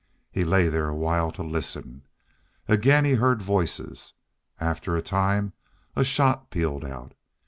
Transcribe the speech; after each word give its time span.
He 0.31 0.43
lay 0.43 0.67
there 0.67 0.87
awhile 0.89 1.31
to 1.33 1.43
listen. 1.43 2.01
Again 2.67 3.05
he 3.05 3.13
heard 3.13 3.43
voices. 3.43 4.15
After 4.59 4.95
a 4.95 5.01
time 5.03 5.53
a 5.95 6.03
shot 6.03 6.49
pealed 6.49 6.83
out. 6.83 7.13